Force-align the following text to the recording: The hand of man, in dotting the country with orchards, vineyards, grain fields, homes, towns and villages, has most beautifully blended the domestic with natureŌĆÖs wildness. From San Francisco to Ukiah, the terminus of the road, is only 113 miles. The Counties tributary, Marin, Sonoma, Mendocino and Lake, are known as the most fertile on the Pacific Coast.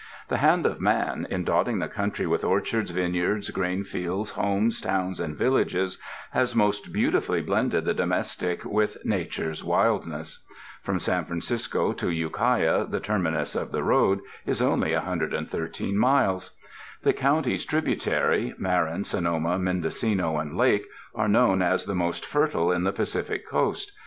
The 0.29 0.37
hand 0.37 0.65
of 0.65 0.81
man, 0.81 1.27
in 1.29 1.43
dotting 1.43 1.77
the 1.77 1.87
country 1.87 2.25
with 2.25 2.43
orchards, 2.43 2.89
vineyards, 2.89 3.51
grain 3.51 3.83
fields, 3.83 4.31
homes, 4.31 4.81
towns 4.81 5.19
and 5.19 5.35
villages, 5.37 5.99
has 6.31 6.55
most 6.55 6.91
beautifully 6.91 7.39
blended 7.39 7.85
the 7.85 7.93
domestic 7.93 8.65
with 8.65 8.97
natureŌĆÖs 9.05 9.63
wildness. 9.63 10.43
From 10.81 10.97
San 10.97 11.25
Francisco 11.25 11.93
to 11.93 12.09
Ukiah, 12.09 12.85
the 12.87 12.99
terminus 12.99 13.55
of 13.55 13.71
the 13.71 13.83
road, 13.83 14.21
is 14.43 14.59
only 14.59 14.91
113 14.95 15.95
miles. 15.95 16.57
The 17.03 17.13
Counties 17.13 17.63
tributary, 17.63 18.55
Marin, 18.57 19.03
Sonoma, 19.03 19.59
Mendocino 19.59 20.39
and 20.39 20.57
Lake, 20.57 20.85
are 21.13 21.27
known 21.27 21.61
as 21.61 21.85
the 21.85 21.93
most 21.93 22.25
fertile 22.25 22.69
on 22.69 22.85
the 22.85 22.91
Pacific 22.91 23.47
Coast. 23.47 23.91